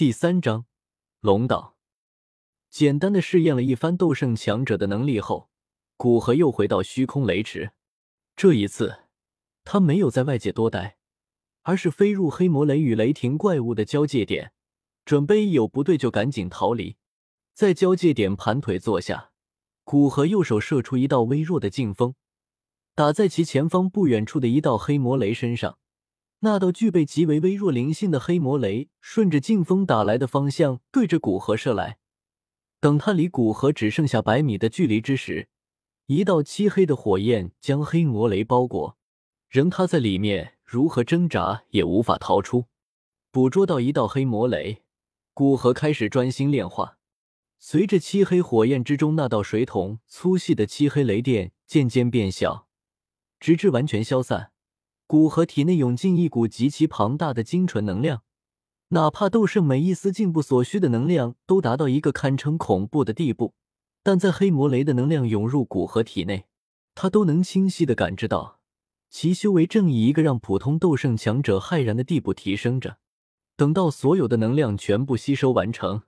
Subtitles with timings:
[0.00, 0.64] 第三章，
[1.20, 1.76] 龙岛。
[2.70, 5.50] 简单的试验了一番斗圣强者的能力后，
[5.98, 7.72] 古河又回到虚空雷池。
[8.34, 9.00] 这一次，
[9.62, 10.96] 他没有在外界多待，
[11.64, 14.54] 而是飞入黑魔雷与雷霆怪物的交界点，
[15.04, 16.96] 准备一有不对就赶紧逃离。
[17.52, 19.32] 在交界点盘腿坐下，
[19.84, 22.14] 古河右手射出一道微弱的劲风，
[22.94, 25.78] 打在其前方不远处的一道黑魔雷身上。
[26.40, 31.98] 那道具备极为微弱灵性的黑魔雷，顺着劲风打来的方向，对着古河射来。
[32.80, 35.48] 等他离古河只剩下百米的距离之时，
[36.06, 38.96] 一道漆黑的火焰将黑魔雷包裹，
[39.50, 42.64] 仍他在里面如何挣扎也无法逃出。
[43.30, 44.82] 捕捉到一道黑魔雷，
[45.34, 46.96] 古河开始专心炼化。
[47.58, 52.66] 随着漆黑火焰之中那道水桶粗细的漆黑雷电渐渐变小，
[53.38, 54.52] 直至完全消散。
[55.10, 58.22] 古河体内涌进一股极其庞大的精纯能量，
[58.90, 63.54] 哪怕斗圣每一丝进步所需的能量都达到一个堪称恐怖的地步，
[64.04, 66.46] 但在黑魔雷的能量涌入古河体内，
[66.94, 68.60] 他都能清晰的感知到，
[69.08, 72.98] 其修为正以一个让普通斗圣强者骇然的地步提升着。
[73.56, 76.02] 等到所有的能量全部吸收完成，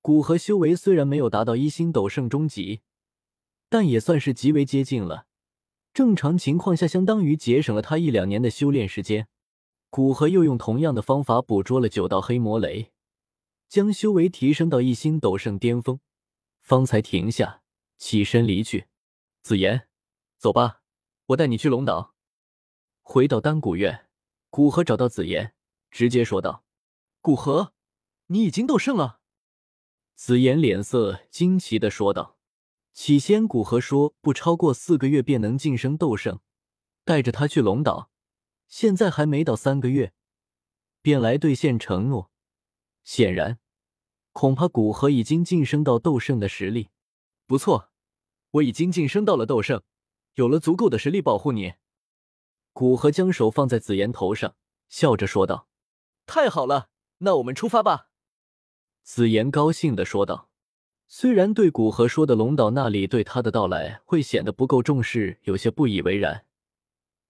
[0.00, 2.82] 古河修为虽然没有达到一星斗圣中级，
[3.68, 5.26] 但也算是极为接近了。
[5.92, 9.28] 正常情况下，相当于节省了他一两年的修炼时间。
[9.90, 12.92] 古河又用同样的方法捕捉了九道黑魔雷，
[13.68, 15.98] 将修为提升到一星斗圣巅峰，
[16.60, 17.62] 方才停下，
[17.98, 18.86] 起身离去。
[19.42, 19.88] 紫妍，
[20.38, 20.82] 走吧，
[21.26, 22.14] 我带你去龙岛。
[23.02, 24.06] 回到丹古院，
[24.48, 25.54] 古河找到紫妍，
[25.90, 26.64] 直接说道
[27.20, 27.72] ：“古河，
[28.26, 29.18] 你已经斗圣了。”
[30.14, 32.39] 紫妍脸色惊奇的说道。
[32.92, 36.40] 起先，古河说不超过四个月便能晋升斗圣，
[37.04, 38.10] 带着他去龙岛。
[38.66, 40.12] 现在还没到三个月，
[41.00, 42.30] 便来兑现承诺。
[43.02, 43.58] 显然，
[44.32, 46.90] 恐怕古河已经晋升到斗圣的实力。
[47.46, 47.90] 不错，
[48.50, 49.82] 我已经晋升到了斗圣，
[50.34, 51.74] 有了足够的实力保护你。
[52.72, 54.54] 古河将手放在紫妍头上，
[54.88, 55.68] 笑着说道
[56.26, 58.10] ：“太好了，那我们出发吧。”
[59.02, 60.49] 紫妍高兴的说道。
[61.12, 66.46] 虽然对古河说的龙岛那里对他的到来会显得不够重视，有些不以为然，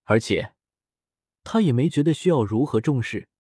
[0.05, 0.53] 而且
[1.43, 3.31] 他也没觉得需要如何重视，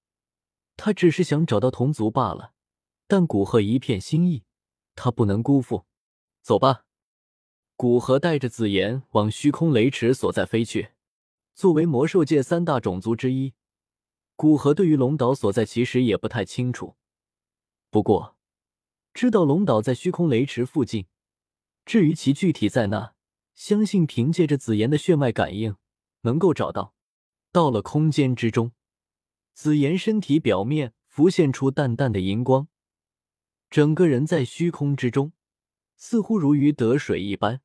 [0.78, 2.54] 他只是想找到同族罢了。
[3.06, 4.44] 但古河一片心意，
[4.94, 5.84] 他不能辜负。
[6.40, 6.86] 走吧，
[7.76, 10.92] 古河带着紫妍往虚空雷池所在飞去。
[11.54, 13.52] 作为魔兽界三大种族之一，
[14.36, 16.96] 古河对于龙岛所在其实也不太清楚，
[17.90, 18.38] 不过。
[19.20, 21.04] 知道龙岛在虚空雷池附近，
[21.84, 23.12] 至于其具体在哪，
[23.54, 25.76] 相信凭借着紫妍的血脉感应
[26.22, 26.94] 能够找到。
[27.52, 28.72] 到了空间之中，
[29.52, 32.68] 紫妍身体表面浮现出淡淡的银光，
[33.68, 35.34] 整个人在虚空之中，
[35.98, 37.60] 似乎如鱼得水一般。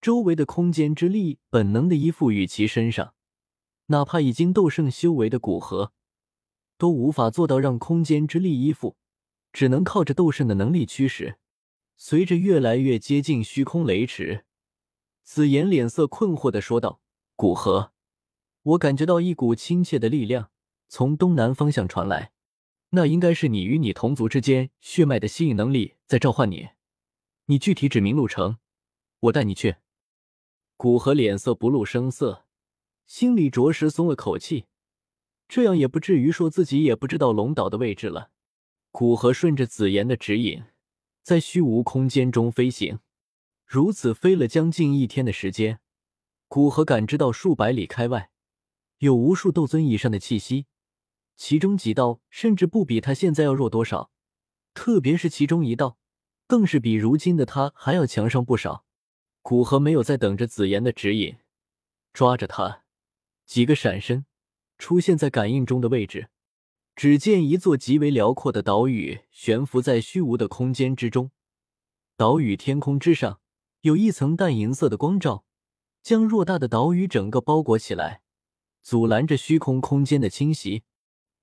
[0.00, 3.14] 周围的空间之力本能的依附于其身上，
[3.86, 5.92] 哪怕已经斗圣修为的古河，
[6.76, 8.96] 都无法做到让空间之力依附。
[9.58, 11.36] 只能靠着斗圣的能力驱使。
[11.96, 14.44] 随着越来越接近虚空雷池，
[15.24, 17.00] 紫妍脸色困惑的说道
[17.34, 17.90] ：“古河，
[18.62, 20.50] 我感觉到一股亲切的力量
[20.86, 22.30] 从东南方向传来，
[22.90, 26.68] 那应该是你与你同族之间血脉的吸引能力在召唤你。
[27.46, 28.58] 你具体指明路程，
[29.18, 29.74] 我带你去。”
[30.78, 32.44] 古河脸色不露声色，
[33.08, 34.66] 心里着实松了口气，
[35.48, 38.30] 这样也不至于说自己也不知道龙岛的位置了。
[38.98, 40.64] 古河顺着紫妍的指引，
[41.22, 42.98] 在虚无空间中飞行，
[43.64, 45.78] 如此飞了将近一天的时间。
[46.48, 48.32] 古河感知到数百里开外
[48.98, 50.66] 有无数斗尊以上的气息，
[51.36, 54.10] 其中几道甚至不比他现在要弱多少，
[54.74, 55.96] 特别是其中一道，
[56.48, 58.84] 更是比如今的他还要强上不少。
[59.42, 61.36] 古河没有再等着紫妍的指引，
[62.12, 62.82] 抓着他，
[63.46, 64.26] 几个闪身
[64.76, 66.30] 出现在感应中的位置。
[66.98, 71.30] 只见一座极为辽阔的岛屿悬浮在虚无的空间之中，
[72.16, 73.38] 岛屿天空之上
[73.82, 75.44] 有一层淡银色的光照，
[76.02, 78.22] 将偌大的岛屿整个包裹起来，
[78.82, 80.82] 阻拦着虚空空间的侵袭。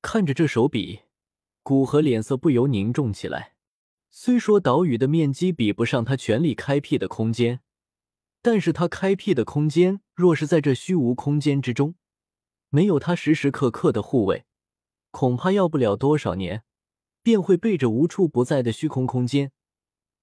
[0.02, 1.04] 看着这手笔，
[1.64, 3.54] 古河脸色不由凝重起来。
[4.10, 7.62] 虽说岛屿的面积比不上他全力开辟的空间，
[8.42, 11.96] 但是他开辟的空间若是在这虚无空间之中，
[12.68, 14.44] 没有他时时刻刻的护卫。
[15.16, 16.66] 恐怕要不了多少年，
[17.24, 19.54] 便会被这无处不在的虚空空间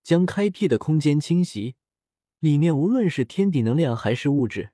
[0.02, 1.76] 将开辟的空间侵袭，
[2.40, 4.72] 里面无论是天地能量还是物质，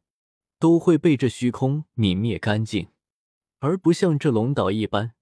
[0.58, 2.88] 都会被这虚空泯灭干净。
[3.60, 5.12] 而不像这龙岛一般，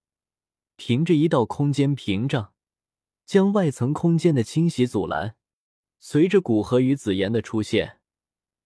[0.76, 2.54] 凭着一道空间屏障，
[3.26, 5.36] 将外层空间的侵袭阻拦。
[5.98, 7.98] 随着古河与紫妍的出现，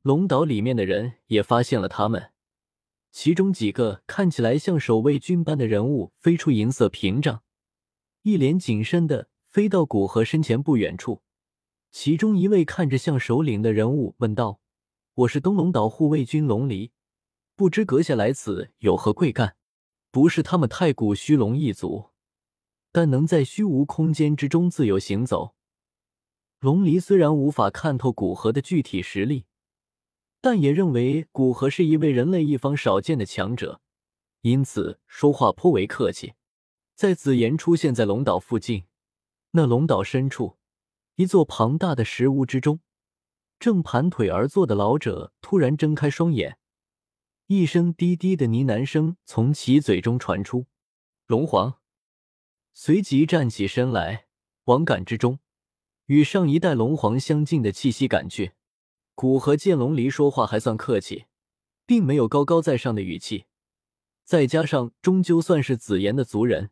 [0.02, 2.30] 龙岛里面的人也发现了他们。
[3.12, 7.42] 其中几个看起来像守卫军般的人物飞出银色屏障，
[8.22, 11.22] 一脸谨慎的飞到古河身前不远处。
[11.90, 14.60] 其中一位看着像首领的人物问道
[15.14, 16.92] ：“我是东龙岛护卫军龙离，
[17.56, 19.56] 不知阁下来此有何贵干？”
[20.12, 22.10] 不是他们太古虚龙一族，
[22.90, 25.54] 但能在虚无空间之中自由行走。
[26.58, 29.46] 龙离虽然无法看透古河的具体实力。
[30.40, 33.80] 但也认为古河是一位人类一方少见的强者，
[34.40, 36.34] 因此说话颇为客气。
[36.94, 38.84] 在紫妍出现在龙岛附近，
[39.52, 40.56] 那龙岛深处，
[41.16, 42.80] 一座庞大的石屋之中，
[43.58, 46.58] 正盘腿而坐的老者突然睁开双眼，
[47.46, 50.66] 一声低低的呢喃声从其嘴中传出
[51.26, 51.80] ：“龙皇。”
[52.72, 54.26] 随即站起身来，
[54.64, 55.38] 往感之中，
[56.06, 58.52] 与上一代龙皇相近的气息赶去。
[59.20, 61.26] 古河剑龙离说话还算客气，
[61.84, 63.44] 并没有高高在上的语气，
[64.24, 66.70] 再加上终究算是紫妍的族人，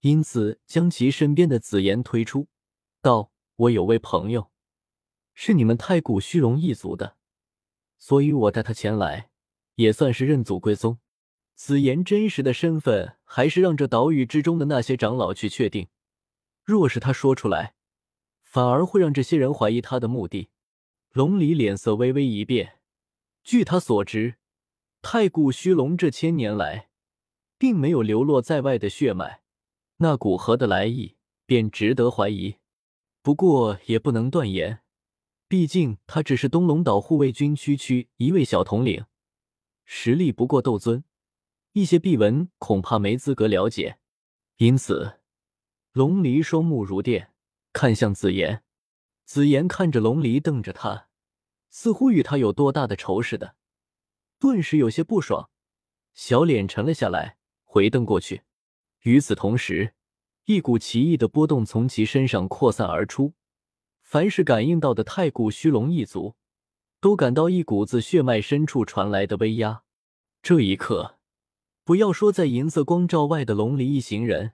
[0.00, 2.48] 因此将其身边的紫妍推出，
[3.00, 4.50] 道：“我有位朋友，
[5.32, 7.14] 是你们太古虚荣一族的，
[7.98, 9.30] 所以我带他前来，
[9.76, 10.98] 也算是认祖归宗。”
[11.54, 15.86] 紫妍真实的身份还是让这岛屿之中的那些长老去确定，
[16.64, 17.76] 若是他说出来，
[18.42, 20.50] 反而会让这些人怀疑他的目的。
[21.16, 22.78] 龙离脸色微微一变，
[23.42, 24.34] 据他所知，
[25.00, 26.90] 太古虚龙这千年来，
[27.56, 29.40] 并没有流落在外的血脉，
[29.96, 31.16] 那古河的来意
[31.46, 32.56] 便值得怀疑。
[33.22, 34.80] 不过也不能断言，
[35.48, 39.06] 毕竟他只是东龙岛护卫军区区一位小统领，
[39.86, 41.02] 实力不过斗尊，
[41.72, 43.96] 一些秘闻恐怕没资格了解。
[44.58, 45.20] 因此，
[45.92, 47.32] 龙离双目如电，
[47.72, 48.64] 看向紫妍。
[49.24, 51.05] 紫妍看着龙离，瞪着他，
[51.70, 53.54] 似乎与他有多大的仇似的，
[54.38, 55.50] 顿时有些不爽，
[56.14, 58.42] 小脸沉了下来，回瞪过去。
[59.02, 59.94] 与此同时，
[60.46, 63.34] 一股奇异的波动从其身上扩散而出，
[64.02, 66.34] 凡是感应到的太古虚龙一族，
[67.00, 69.82] 都感到一股自血脉深处传来的威压。
[70.42, 71.18] 这一刻，
[71.84, 74.52] 不要说在银色光照外的龙离一行人，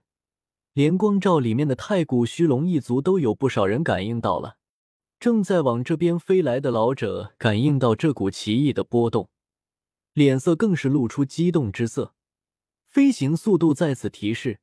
[0.73, 4.57] 连光照里面的太古虚龙一族都有不少人感应到了。
[5.23, 9.31] 正在往这边飞来的老者感应到这股奇异的波动，
[10.15, 12.13] 脸色更是露出激动之色。
[12.89, 14.59] 飞行速度再次提示，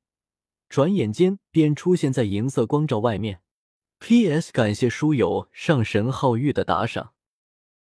[0.68, 3.40] 转眼间便出现在银色光照外面。
[4.00, 4.52] P.S.
[4.52, 7.14] 感谢书友上神浩玉的打赏。